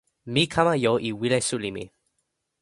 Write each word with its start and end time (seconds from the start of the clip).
mi 0.33 0.43
kama 0.53 0.73
jo 0.83 0.93
e 1.09 1.11
wile 1.19 1.39
suli 1.47 1.71
mi. 1.75 1.85